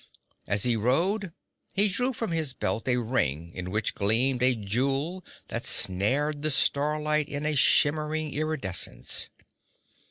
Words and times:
As 0.47 0.63
he 0.63 0.75
rode, 0.75 1.31
he 1.75 1.87
drew 1.87 2.11
from 2.11 2.31
his 2.31 2.53
belt 2.53 2.87
a 2.87 2.97
ring 2.97 3.51
in 3.51 3.69
which 3.69 3.93
gleamed 3.93 4.41
a 4.41 4.55
jewel 4.55 5.23
that 5.49 5.63
snared 5.63 6.41
the 6.41 6.49
starlight 6.49 7.29
in 7.29 7.45
a 7.45 7.55
shimmering 7.55 8.33
iridescence. 8.33 9.29